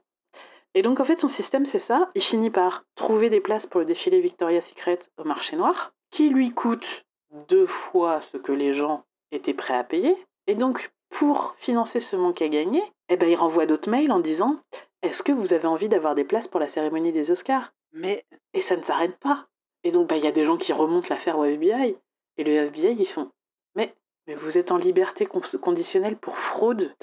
[0.73, 3.81] Et donc en fait son système c'est ça, il finit par trouver des places pour
[3.81, 7.03] le défilé Victoria's Secret au marché noir, qui lui coûte
[7.49, 10.15] deux fois ce que les gens étaient prêts à payer.
[10.47, 14.21] Et donc pour financer ce manque à gagner, eh ben, il renvoie d'autres mails en
[14.21, 14.55] disant
[15.01, 17.73] Est-ce que vous avez envie d'avoir des places pour la cérémonie des Oscars?
[17.93, 19.47] Mais Et ça ne s'arrête pas.
[19.83, 21.97] Et donc bah, il y a des gens qui remontent l'affaire au FBI.
[22.37, 23.31] Et le FBI ils font
[23.75, 23.93] Mais,
[24.27, 26.93] mais vous êtes en liberté con- conditionnelle pour fraude.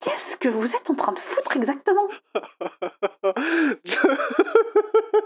[0.00, 2.08] Qu'est-ce que vous êtes en train de foutre exactement?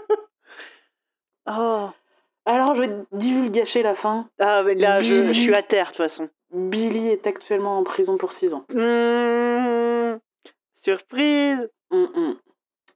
[1.45, 1.89] Oh.
[2.45, 4.29] Alors, je vais divulgacher la fin.
[4.39, 6.29] Ah mais là je suis à terre de toute façon.
[6.51, 8.63] Billy est actuellement en prison pour 6 ans.
[8.69, 8.75] Mmh.
[10.83, 11.69] Surprise.
[11.91, 12.37] Hum, hum.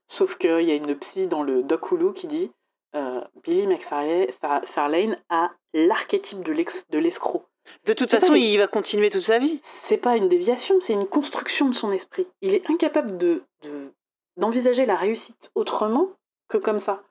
[0.06, 2.50] Sauf qu'il y a une psy dans le doc Hulu qui dit
[2.94, 7.44] euh, Billy McFarlane Fa- Farlane a l'archétype de l'escroc.
[7.84, 9.60] De toute façon, il va continuer toute sa vie.
[9.82, 12.26] C'est pas une déviation, c'est une construction de son esprit.
[12.40, 13.92] Il est incapable de de-
[14.38, 16.08] d'envisager la réussite autrement
[16.48, 17.02] que comme ça.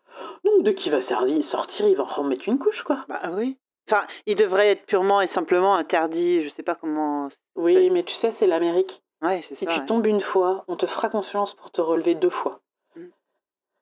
[0.44, 3.06] Donc, de qui va servir, sortir, il va en remettre une couche, quoi.
[3.08, 3.58] Bah oui.
[3.90, 6.44] Enfin, il devrait être purement et simplement interdit.
[6.44, 7.30] Je sais pas comment.
[7.56, 9.04] Oui, mais tu sais, c'est l'Amérique.
[9.22, 9.74] Ouais, c'est Si ça.
[9.74, 9.86] tu ouais.
[9.86, 12.60] tombes une fois, on te fera confiance pour te relever deux fois.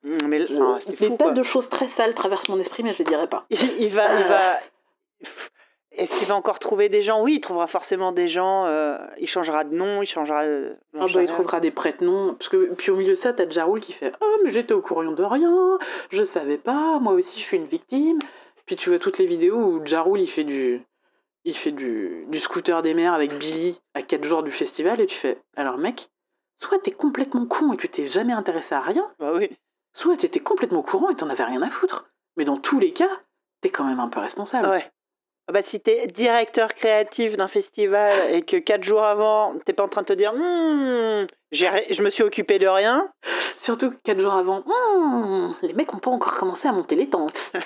[0.04, 1.34] Mmh, Mais enfin, c'est Des fou, tas quoi.
[1.34, 3.46] de choses très sales traversent mon esprit, mais je les dirai pas.
[3.50, 4.60] Il, il va, il va.
[5.92, 7.24] Est-ce qu'il va encore trouver des gens?
[7.24, 8.66] Oui, il trouvera forcément des gens.
[8.66, 10.44] euh, il changera de nom, il changera.
[10.44, 12.36] euh, Ah bah, il trouvera des prête-noms.
[12.36, 14.82] Parce que, puis au milieu de ça, t'as Jaroul qui fait Ah, mais j'étais au
[14.82, 15.80] courant de rien,
[16.12, 18.20] je savais pas, moi aussi je suis une victime.
[18.66, 20.82] Puis tu vois toutes les vidéos où Jaroul il fait du.
[21.48, 25.06] Il fait du, du scooter des mers avec Billy à 4 jours du festival et
[25.06, 26.10] tu fais Alors mec,
[26.60, 29.56] soit t'es complètement con et tu t'es jamais intéressé à rien, Bah oui.
[29.94, 32.06] soit t'étais complètement courant et t'en avais rien à foutre.
[32.38, 33.10] Mais dans tous les cas,
[33.62, 34.68] t'es quand même un peu responsable.
[34.70, 34.92] Ouais.
[35.48, 39.84] Ah Bah, si t'es directeur créatif d'un festival et que quatre jours avant, t'es pas
[39.84, 43.08] en train de te dire Hmm, je me suis occupé de rien.
[43.60, 47.08] Surtout que 4 jours avant, Hum, les mecs ont pas encore commencé à monter les
[47.10, 47.54] tentes.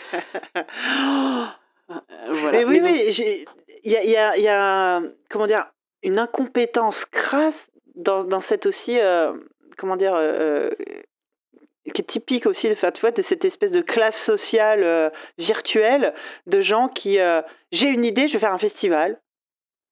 [1.91, 1.95] Euh,
[2.29, 2.51] voilà.
[2.59, 3.47] Mais oui, Mais donc-
[3.83, 5.67] il y a, y, a, y a, comment dire,
[6.03, 9.33] une incompétence crasse dans, dans cette aussi, euh,
[9.77, 13.81] comment dire, euh, euh, qui est typique aussi, enfin, tu vois, de cette espèce de
[13.81, 16.13] classe sociale euh, virtuelle
[16.45, 19.19] de gens qui, euh, j'ai une idée, je vais faire un festival,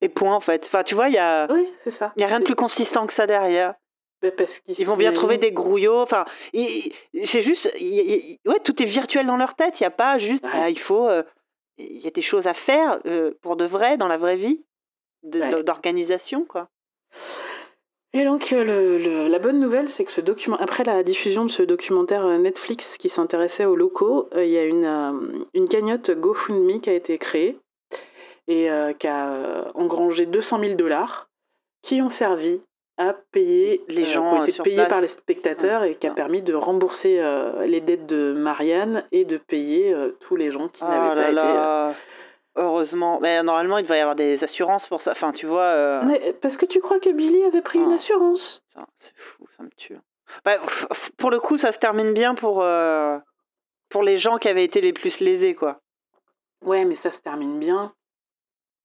[0.01, 0.65] et point en fait.
[0.67, 2.13] Enfin, tu vois, il y a, Oui, ça.
[2.17, 3.73] y a rien de plus consistant que ça derrière.
[4.21, 6.01] bah, parce qu'ils Ils vont bien trouver des grouillots.
[6.01, 9.79] Enfin, c'est juste, il- il- ouais, tout est virtuel dans leur tête.
[9.79, 10.49] Il n'y a pas juste, Ouais.
[10.53, 11.23] ah, il faut, euh,
[11.77, 14.61] il y a des choses à faire euh, pour de vrai dans la vraie vie,
[15.23, 15.63] Ouais.
[15.63, 16.69] d'organisation, quoi.
[18.13, 21.51] Et donc, le- le- la bonne nouvelle, c'est que ce document, après la diffusion de
[21.51, 26.11] ce documentaire Netflix qui s'intéressait aux locaux, euh, il y a une, euh, une cagnotte
[26.11, 27.57] GoFundMe qui a été créée
[28.47, 31.27] et qui a engrangé 200 000 dollars
[31.81, 32.61] qui ont servi
[32.97, 34.89] à payer Les euh, gens, qui ont été payés place.
[34.89, 39.23] par les spectateurs et qui a permis de rembourser euh, les dettes de Marianne et
[39.25, 41.99] de payer euh, tous les gens qui Oh n'avaient pas là été.
[42.55, 43.19] heureusement.
[43.21, 45.11] Mais normalement, il devrait y avoir des assurances pour ça.
[45.11, 45.61] Enfin, tu vois.
[45.61, 47.95] euh, Mais parce que tu crois que Billy avait pris une Ah.
[47.95, 48.63] assurance?
[48.99, 49.97] C'est fou, ça me tue.
[50.43, 50.57] Bah,
[51.17, 53.17] pour le coup, ça se termine bien pour, euh,
[53.89, 55.79] pour les gens qui avaient été les plus lésés, quoi.
[56.65, 57.93] Ouais, mais ça se termine bien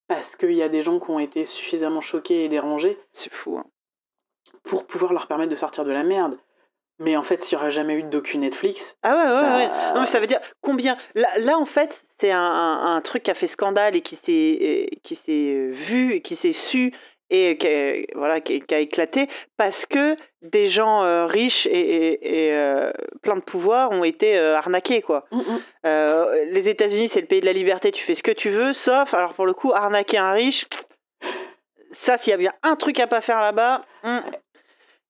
[0.07, 3.57] parce qu'il y a des gens qui ont été suffisamment choqués et dérangés C'est fou.
[3.57, 3.65] hein.
[4.65, 6.37] Pour pouvoir leur permettre de sortir de la merde.
[6.99, 9.69] Mais en fait, s'il n'y aurait jamais eu de docu Netflix, Ah ouais, ouais, ouais.
[9.69, 10.97] bah, Non, mais ça veut dire combien?
[11.15, 14.15] Là, là en fait, c'est un, un- un truc qui a fait scandale et qui
[14.17, 14.87] s'est
[15.41, 16.93] euh, vu et qui s'est su
[17.31, 21.67] et qui a, voilà, qui, a- qui a éclaté parce que des gens euh, riches
[21.67, 25.25] et, et- et, euh, plein de pouvoir ont été euh, arnaqués, quoi.
[25.33, 25.61] hum.
[25.87, 28.75] Euh, les États-Unis, c'est le pays de la liberté, tu fais ce que tu veux,
[28.75, 30.67] sauf, alors pour le coup, arnaquer un riche,
[31.93, 33.85] ça, s'il y a bien un truc à pas faire là-bas.
[34.05, 34.23] hum.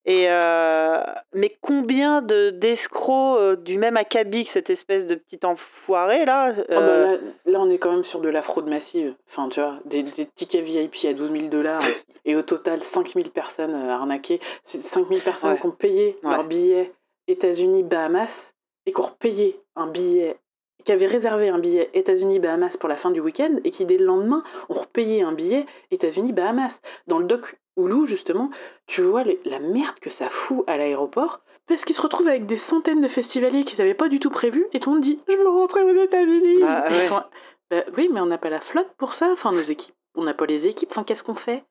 [0.05, 1.01] Et euh,
[1.33, 6.53] mais combien de d'escrocs euh, du même acabit que cette espèce de petit enfoiré là
[6.59, 9.14] Ah bah euh, là, là, on est quand même sur de la fraude massive.
[9.31, 11.85] Enfin, tu vois, des, des tickets VIP à 12 000 dollars
[12.25, 14.40] et au total 5 000 personnes euh, arnaquées.
[14.64, 15.61] C'est 5 000 personnes Ouais.
[15.61, 16.31] qui ont payé Ouais.
[16.33, 16.92] leur billet
[17.29, 18.55] États-Unis-Bahamas
[18.87, 20.37] et qui ont payé un billet,
[20.85, 24.05] qui avaient réservé un billet États-Unis-Bahamas pour la fin du week-end et qui, dès le
[24.05, 26.81] lendemain, ont repayé un billet États-Unis-Bahamas.
[27.07, 28.51] Dans le doc Hulu, justement,
[28.87, 32.45] tu vois les- la merde que ça fout à l'aéroport parce qu'ils se retrouvent avec
[32.47, 35.18] des centaines de festivaliers qu'ils n'avaient pas du tout prévu et tout le monde dit
[35.29, 36.61] Je veux rentrer aux États-Unis.
[36.61, 37.07] Bah, ouais.
[37.07, 37.23] sont-
[37.71, 39.95] Bah oui, mais on n'a pas la flotte pour ça, enfin nos équipes.
[40.14, 41.64] On n'a pas les équipes, enfin qu'est-ce qu'on fait?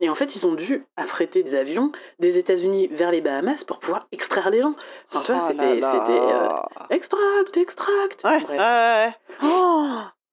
[0.00, 3.78] Et en fait, ils ont dû affréter des avions des États-Unis vers les Bahamas pour
[3.80, 4.74] pouvoir extraire les gens.
[5.12, 5.82] Enfin, tu vois, oh c'était.
[6.20, 6.48] euh,
[6.90, 8.48] extract, extract Ouais, Bref.
[8.48, 9.12] ouais, ouais.
[9.42, 9.86] Oh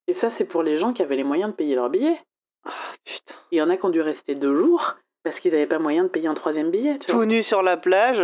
[0.07, 2.19] Et ça, c'est pour les gens qui avaient les moyens de payer leur billet.
[2.65, 2.69] Ah,
[3.05, 3.35] putain.
[3.51, 6.03] Il y en a qui ont dû rester deux jours parce qu'ils n'avaient pas moyen
[6.03, 6.99] de payer un troisième billet.
[6.99, 7.21] Tu vois.
[7.21, 8.21] Tout nu sur la plage.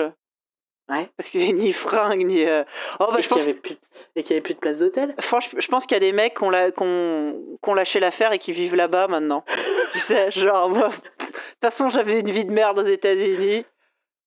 [0.93, 1.10] Ouais.
[1.17, 2.43] Parce qu'il n'y avait ni fringues, ni.
[2.45, 2.63] euh,
[2.99, 3.77] Oh, bah, et je qu'il n'y avait, plus...
[4.15, 5.15] avait de place d'hôtel.
[5.19, 6.71] Franchement, je pense qu'il y a des mecs qui ont, la-
[7.73, 9.43] lâché l'affaire et qui vivent là-bas maintenant.
[9.93, 13.65] tu sais, genre, moi, de toute façon, j'avais une vie de merde aux États-Unis.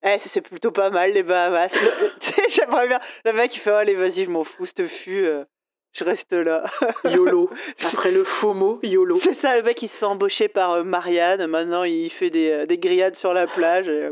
[0.03, 1.73] Eh, c'est plutôt pas mal, les Bahamas.
[1.75, 3.01] Le- Tu sais, j'aimerais bien.
[3.25, 5.25] Le mec, il fait Allez, vas-y, je m'en fous, ce fût.
[5.25, 5.45] euh,
[5.93, 6.65] je reste là.
[7.05, 7.49] YOLO.
[7.85, 9.19] Après le faux mot, YOLO.
[9.21, 11.47] C'est ça, le mec, il se fait embaucher par euh, Marianne.
[11.47, 13.89] Maintenant, il fait des, des grillades sur la plage.
[13.89, 14.11] et,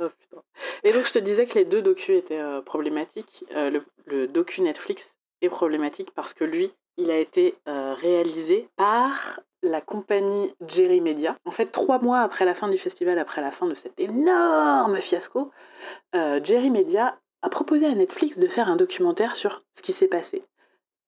[0.00, 0.08] Oh.
[0.82, 3.44] Et donc, je te disais que les deux docus étaient euh, problématiques.
[3.54, 5.02] Euh, le, docu Netflix
[5.42, 11.36] est problématique parce que lui, il a été euh, réalisé par la compagnie Jerry Media.
[11.44, 15.00] En fait, trois mois après la fin du festival, après la fin de cet énorme
[15.00, 15.50] fiasco,
[16.14, 20.42] Jerry Media a proposé à Netflix de faire un documentaire sur ce qui s'est passé.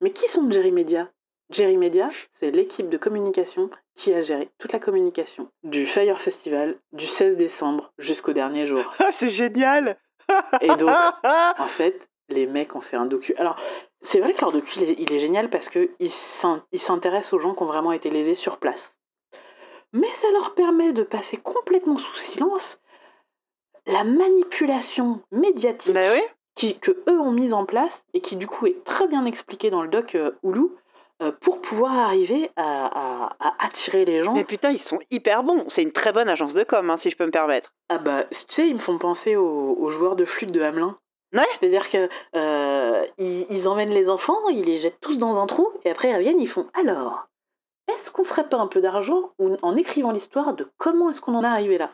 [0.03, 1.09] Mais qui sont Jerry Media?
[1.53, 2.11] Jerry Media,
[2.41, 7.37] c'est l'équipe de communication qui a géré toute la communication du Fire Festival du 16
[7.37, 8.83] décembre jusqu'au dernier jour.
[8.99, 9.99] Ah, c'est génial
[10.61, 10.91] Et donc,
[11.59, 13.35] en fait, les mecs ont fait un docu.
[13.37, 13.57] Alors,
[14.01, 17.55] c'est vrai que leur docu, il est, il est génial parce qu'il s'intéresse aux gens
[17.55, 18.95] qui ont vraiment été lésés sur place.
[19.93, 22.81] Mais ça leur permet de passer complètement sous silence
[23.87, 26.23] la manipulation médiatique Bah oui.
[26.55, 29.71] qui, que eux ont mise en place et qui du coup est très bien expliquée
[29.71, 30.69] dans le doc euh, Hulu
[31.31, 34.35] pour pouvoir arriver à, à- à attirer les gens.
[34.35, 35.65] Mais putain, ils sont hyper bons.
[35.69, 37.73] C'est une très bonne agence de com, hein, si je peux me permettre.
[37.89, 40.97] Ah bah, tu sais, ils me font penser aux, aux joueurs de flûte de Hamelin.
[41.35, 41.47] Ouais.
[41.61, 45.69] C'est-à-dire que euh, ils, ils emmènent les enfants, ils les jettent tous dans un trou,
[45.85, 47.27] et après ils reviennent, ils font alors,
[47.91, 51.43] est-ce qu'on ferait pas un peu d'argent en écrivant l'histoire de comment est-ce qu'on en
[51.43, 51.91] est arrivé là?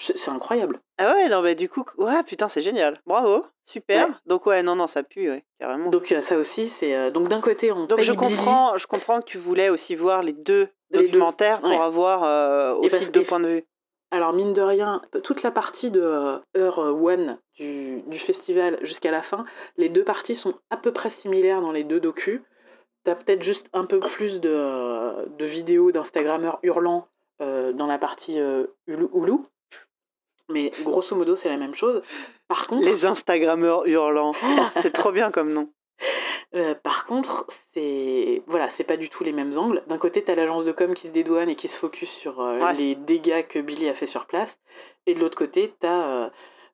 [0.00, 0.80] C'est incroyable.
[0.98, 3.00] Ah ouais, non, mais du coup, ouais, putain, c'est génial.
[3.04, 4.06] Bravo, super.
[4.06, 4.14] Ouais.
[4.26, 5.90] Donc ouais, non, non, ça pue, ouais, carrément.
[5.90, 8.86] Donc euh, ça aussi, c'est euh, donc d'un côté on Donc je Billy, comprends, je
[8.86, 11.76] comprends que tu voulais aussi voir les deux Les deux, documentaires pour ouais.
[11.76, 13.64] avoir euh, aussi deux points de vue.
[14.12, 19.10] Alors mine de rien, toute la partie de euh, heure one du, du festival jusqu'à
[19.10, 19.44] la fin,
[19.76, 22.40] les deux parties sont à peu près similaires dans les deux docus.
[23.04, 27.08] T'as peut-être juste un peu plus de, de vidéos d'Instagrammeurs hurlant
[27.42, 28.38] euh, dans la partie
[28.86, 29.38] Hulu.
[30.48, 32.02] Mais grosso modo c'est la même chose.
[32.48, 34.34] Par contre, Les Instagrammeurs hurlants.
[34.82, 35.68] c'est trop bien comme nom.
[36.54, 39.82] Euh, par contre, c'est voilà, c'est pas du tout les mêmes angles.
[39.86, 42.58] D'un côté, t'as l'agence de com qui se dédouane et qui se focus sur euh,
[42.60, 42.72] Ouais.
[42.74, 44.58] les dégâts que Billy a fait sur place,
[45.06, 46.28] et de l'autre côté, t'as euh,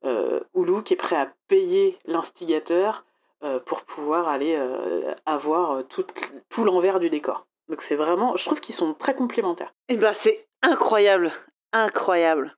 [0.04, 3.04] euh, Hulu qui est prêt à payer l'instigateur
[3.42, 6.04] euh, pour pouvoir aller euh, avoir euh, tout,
[6.50, 7.46] tout l'envers du décor.
[7.68, 9.72] Donc c'est vraiment, je trouve qu'ils sont très complémentaires.
[9.88, 11.32] Eh ben c'est incroyable,
[11.72, 12.54] incroyable.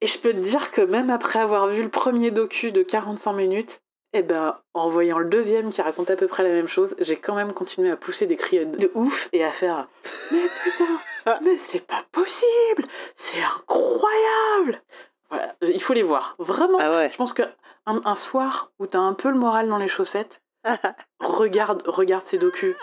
[0.00, 3.32] Et je peux te dire que même après avoir vu le premier docu de 45
[3.32, 3.80] minutes,
[4.12, 7.16] eh ben, en voyant le deuxième qui raconte à peu près la même chose, j'ai
[7.16, 9.88] quand même continué à pousser des cris de ouf et à faire
[10.32, 12.84] Mais putain, mais c'est pas possible
[13.14, 14.82] C'est incroyable
[15.28, 16.34] Voilà, il faut les voir.
[16.38, 17.10] Vraiment, Ah ouais.
[17.12, 17.42] je pense que
[17.86, 20.40] un, un soir où t'as un peu le moral dans les chaussettes,
[21.20, 22.76] regarde, regarde ces docus.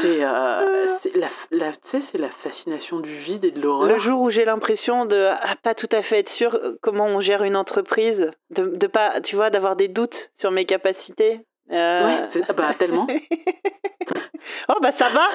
[0.00, 3.98] C'est euh, c'est la, la, c'est fascination du vide et de Le l'horreur.
[3.98, 7.20] jour où j'ai l'impression de ah, pas tout à fait être sûr euh, comment on
[7.20, 11.40] gère une entreprise, de, de pas, tu vois, d'avoir des doutes sur mes capacités.
[11.70, 13.06] euh, Ouais, c'est- ah bah tellement.
[14.68, 15.26] oh bah ça va.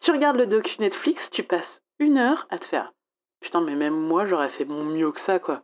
[0.00, 2.92] Tu regardes le docu Netflix, tu passes une heure à te faire.
[3.40, 5.62] Putain, mais même moi, j'aurais fait mon mieux que ça, quoi.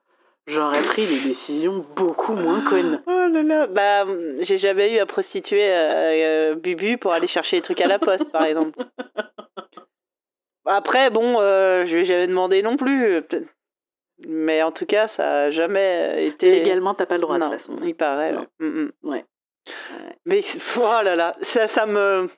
[0.49, 3.03] J'aurais pris des décisions beaucoup moins connes.
[3.07, 4.07] Oh là là, bah
[4.41, 7.99] j'ai jamais eu à prostituer euh, euh, Bubu pour aller chercher les trucs à la
[7.99, 8.79] poste, par exemple.
[10.65, 13.05] Après, bon, euh, je lui ai jamais demandé non plus.
[13.17, 13.23] euh.
[14.27, 16.51] Mais en tout cas, ça a jamais été.
[16.51, 17.79] Légalement, t'as pas le droit, de non, toute façon.
[17.85, 18.35] il paraît.
[18.35, 18.47] Ouais.
[18.61, 18.93] Mm, mm.
[19.05, 19.25] Ouais.
[20.25, 20.41] Mais
[20.77, 22.29] oh là là, ça, ça me.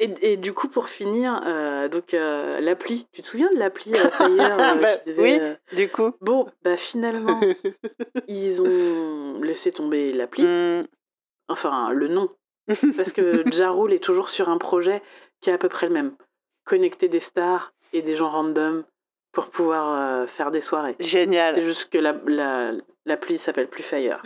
[0.00, 3.92] Et, et du coup, pour finir, euh, donc euh, l'appli, tu te souviens de l'appli
[3.94, 5.76] euh, euh, Bah, qui devait, oui.
[5.76, 6.12] Du coup.
[6.20, 7.40] Bon, bah finalement,
[8.28, 10.86] ils ont laissé tomber l'appli, Mm.
[11.48, 12.30] enfin le nom,
[12.96, 15.02] parce que Jarul est toujours sur un projet
[15.40, 16.12] qui est à peu près le même.
[16.64, 18.84] Connecter des stars et des gens random
[19.32, 20.94] pour pouvoir faire des soirées.
[21.00, 21.62] C'est Génial.
[21.64, 22.72] juste que la- la-
[23.06, 24.22] l'appli s'appelle plus Fire.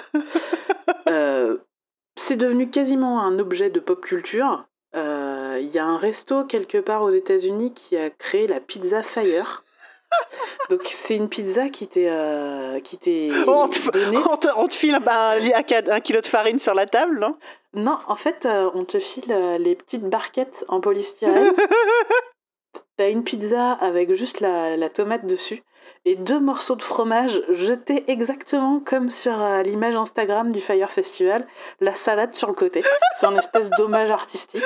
[2.16, 4.64] C'est devenu quasiment un objet de pop culture.
[4.94, 9.02] Euh, Il y a un resto quelque part aux États-Unis qui a créé la pizza
[9.02, 9.64] Fire.
[10.70, 14.74] Donc c'est une pizza qui t'est euh, qui t'est Oh, on, on te- on te
[14.74, 17.36] file un, un, un kilo de farine sur la table, non?
[17.74, 21.54] Non, en fait, euh, on te file euh, les petites barquettes en polystyrène.
[22.98, 25.62] T'as une pizza avec juste la, la tomate dessus
[26.04, 31.46] et deux morceaux de fromage jetés exactement comme sur euh, l'image Instagram du Fire Festival,
[31.80, 32.82] la salade sur le côté.
[33.16, 34.64] C'est un espèce d'hommage artistique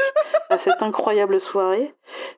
[0.48, 1.94] à cette incroyable soirée.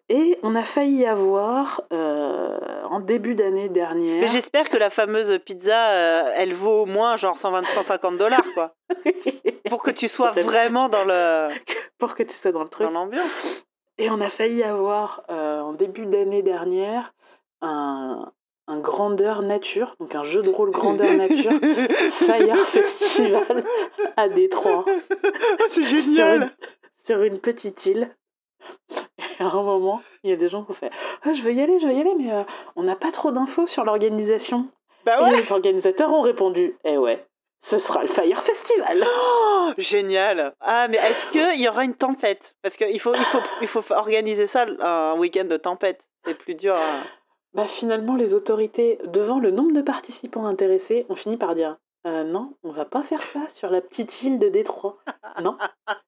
[0.08, 4.20] Et on a failli avoir euh, en début d'année dernière.
[4.22, 8.46] Mais j'espère que la fameuse pizza, euh, elle vaut au moins genre 120, 150 dollars,
[8.54, 8.74] quoi.
[9.70, 11.48] Pour que tu sois vraiment dans le
[11.98, 12.86] pour que tu sois dans le truc.
[12.86, 13.30] dans l'ambiance.
[13.98, 17.12] Et on a failli avoir euh, en début d'année dernière
[17.60, 18.30] un,
[18.68, 21.52] un grandeur nature, donc un jeu de rôle grandeur nature,
[22.26, 23.64] Fire Festival
[24.16, 24.84] à Détroit,
[25.70, 26.50] C'est sur une, génial.
[27.04, 28.14] sur une petite île.
[28.90, 30.90] Et à un moment, il y a des gens qui ont fait
[31.24, 32.42] Ah, Je veux y aller, je veux y aller, mais euh,
[32.76, 34.68] on n'a pas trop d'infos sur l'organisation.
[35.06, 35.36] Bah Et ouais.
[35.40, 37.24] les organisateurs ont répondu Eh ouais,
[37.60, 39.04] ce sera le Fire Festival.
[39.60, 40.54] Oh, génial.
[40.62, 42.54] Ah, mais est-ce qu'il y aura une tempête?
[42.62, 46.00] Parce qu'il faut, il faut, il faut organiser ça un week-end de tempête.
[46.24, 46.74] C'est plus dur.
[46.74, 47.02] à-
[47.54, 52.22] Bah finalement, les autorités, devant le nombre de participants intéressés, ont fini par dire Euh,
[52.24, 54.96] non, on va pas faire ça sur la petite île de Détroit.
[55.42, 55.56] Non.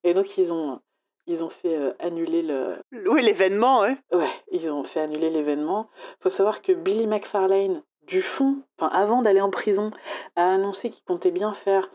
[0.04, 0.80] Et donc ils ont,
[1.26, 2.76] ils ont fait euh, annuler le,
[3.08, 3.96] Oui, l'événement, ouais.
[4.12, 5.88] ouais, ils ont fait annuler l'événement.
[6.20, 9.90] Faut savoir que Billy McFarlane, du fond, enfin avant d'aller en prison,
[10.36, 11.90] a annoncé qu'il comptait bien faire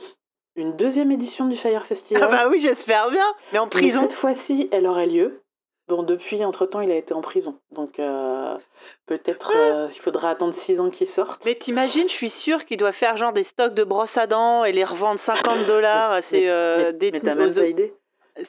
[0.55, 2.23] une deuxième édition du Fire Festival.
[2.23, 3.25] Ah bah oui, j'espère bien.
[3.53, 4.01] Mais en Mais prison?
[4.01, 5.41] cette fois-ci, elle aurait lieu.
[5.87, 7.59] Bon, depuis, entre-temps, il a été en prison.
[7.71, 8.57] Donc, euh,
[9.05, 11.45] peut-être euh, il faudra attendre 6 ans qu'il sorte.
[11.45, 14.63] Mais t'imagines, je suis sûre qu'il doit faire genre des stocks de brosses à dents
[14.63, 17.93] et les revendre 50 dollars à ses euh, mais, t'as même pas idée.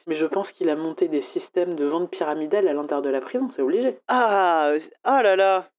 [0.07, 3.21] Mais je pense qu'il a monté des systèmes de vente pyramidale à l'intérieur de la
[3.21, 3.99] prison, c'est obligé.
[4.07, 4.73] Ah,
[5.03, 5.69] ah là là.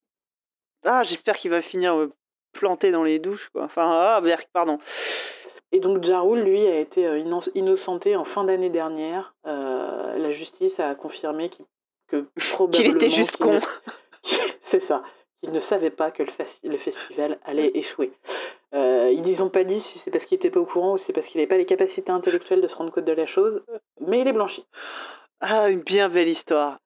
[0.85, 2.13] Ah, j'espère qu'il va finir euh,
[2.53, 3.65] planté dans les douches, quoi.
[3.65, 4.79] Enfin, ah, merde, pardon.
[5.73, 9.35] Et donc, Jarul, lui, a été euh, inno- innocenté en fin d'année dernière.
[9.47, 11.67] Euh, la justice a confirmé qu'il
[12.09, 12.95] que probablement.
[12.97, 13.67] était juste qu'il ne- con.
[14.63, 15.03] C'est ça.
[15.43, 18.13] Qu'il ne savait pas que le, fes- le festival allait échouer.
[18.75, 21.05] Euh, ils n'ont pas dit si c'est parce qu'il était pas au courant ou si
[21.07, 23.63] c'est parce qu'il n'avait pas les capacités intellectuelles de se rendre compte de la chose,
[24.01, 24.67] mais il est blanchi.
[25.41, 26.79] Ah, une bien belle histoire.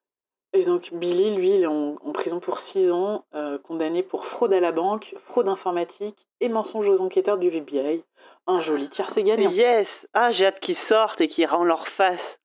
[0.53, 4.27] Et donc Billy, lui, il est en, en prison pour 6 ans, euh, condamné pour
[4.27, 8.05] fraude à la banque, fraude informatique et mensonge aux enquêteurs du FBI.
[8.47, 9.51] Un joli tiercé gagnant.
[9.51, 10.07] Yes.
[10.15, 12.41] Ah, j'ai hâte qu'ils sortent et qu'ils rendent leur face.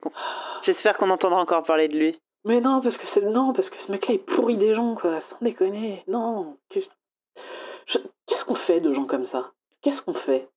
[0.62, 2.22] J'espère qu'on entendra encore parler de lui.
[2.46, 5.20] Mais non, parce que c'est non, parce que ce mec-là est pourri des gens, quoi.
[5.22, 6.04] Sans déconner.
[6.08, 6.58] Non.
[6.70, 9.52] Qu'est-ce qu'on fait de gens comme ça?
[9.84, 10.48] Qu'est-ce qu'on fait?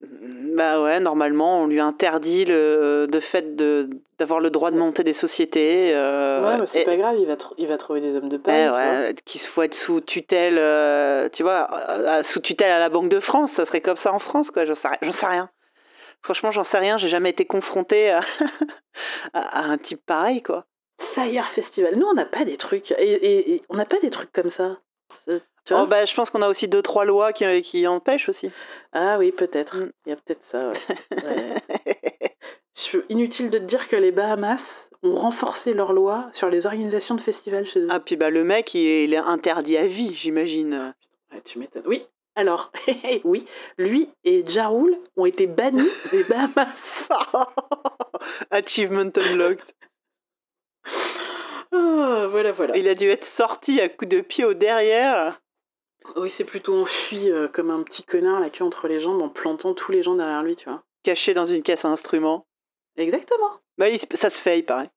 [0.57, 5.05] Bah ouais, normalement, on lui interdit le de fait de d'avoir le droit de monter
[5.05, 5.93] des sociétés.
[5.95, 8.43] euh, Ouais, mais c'est pas grave, il va, il va trouver des hommes de Ouais,
[8.43, 8.69] paille.
[8.69, 8.79] vois.
[8.79, 12.89] ouais, qui se faut être sous tutelle, euh, tu vois, euh, sous tutelle à la
[12.89, 14.65] Banque de France, ça serait comme ça en France, quoi.
[14.65, 15.51] J'en sais, sais rien.
[16.23, 16.97] Franchement, j'en sais rien.
[16.97, 18.21] J'ai jamais été confrontée à,
[19.35, 20.65] à- à un type pareil, quoi.
[21.15, 21.97] Fire Festival.
[21.97, 22.91] Nous, on n'a pas des trucs.
[22.93, 24.79] Et, et- et on n'a pas des trucs comme ça.
[25.71, 27.87] C'est- Tu vois Oh, bah, je pense qu'on a aussi deux trois lois qui, qui
[27.87, 28.51] empêchent aussi.
[28.93, 29.77] Ah oui, peut-être.
[29.77, 29.93] Mm.
[30.07, 30.73] Il y a peut-être ça.
[31.13, 31.55] ouais.
[33.09, 37.21] Inutile de te dire que les Bahamas ont renforcé leurs lois sur les organisations de
[37.21, 37.89] festivals chez eux.
[37.91, 40.95] ah puis bah le mec, il est, il est interdit à vie, j'imagine.
[41.33, 41.83] Ouais, tu m'étonnes.
[41.87, 42.07] Oui,
[42.37, 42.73] Alors,
[43.25, 43.45] oui,
[43.79, 46.69] lui et Jarul ont été bannis des Bahamas.
[48.51, 49.65] Achievement unlocked.
[51.73, 52.77] Ah, voilà, voilà.
[52.77, 55.41] Il a dû être sorti à coups de pied au derrière.
[56.17, 59.29] Oui, c'est plutôt enfui euh, comme un petit connard, la queue entre les jambes, en
[59.29, 60.83] plantant tous les gens derrière lui, tu vois.
[61.05, 62.47] Caché dans une caisse à instruments.
[62.97, 63.51] Exactement.
[63.79, 64.91] Bah, il se- ça se fait, il paraît.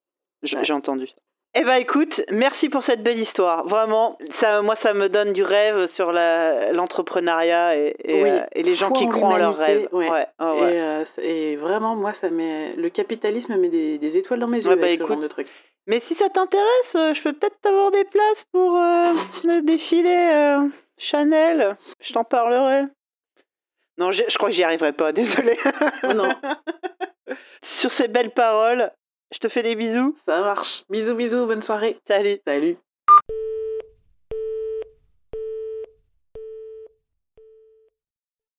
[0.44, 0.64] J- Ouais.
[0.64, 1.16] J'ai entendu ça.
[1.56, 3.68] Eh ben écoute, merci pour cette belle histoire.
[3.68, 8.40] Vraiment, ça, moi, ça me donne du rêve sur la- l'entrepreneuriat et, et, Oui, euh,
[8.54, 9.90] et les gens foi qui en croient en leurs l'humanité, rêves.
[9.94, 10.10] ouais.
[10.10, 10.74] ouais, ouais.
[10.76, 14.64] Et, euh, et vraiment, moi, ça met le capitalisme met des, des étoiles dans mes
[14.64, 15.24] yeux Ouais, bah, avec ce genre écoute.
[15.24, 15.48] de truc.
[15.86, 19.14] Mais si ça t'intéresse, euh, je peux peut-être t'avoir des places pour euh,
[19.44, 21.78] le défilé euh, Chanel.
[22.02, 22.84] Je t'en parlerai.
[23.98, 25.58] Non, je crois que j'y arriverai pas, désolé.
[26.04, 26.36] Oh non,
[27.64, 28.92] Sur ces belles paroles,
[29.32, 30.16] je te fais des bisous.
[30.26, 30.84] ça marche.
[30.90, 32.00] Bisous, bisous, bonne soirée.
[32.08, 32.40] Salut.
[32.46, 32.78] Salut.